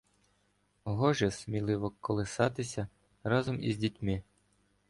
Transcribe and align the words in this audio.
Гоже 0.85 1.31
сміливо 1.31 1.91
колисатися 2.01 2.87
разом 3.23 3.63
із 3.63 3.77
дітьми 3.77 4.23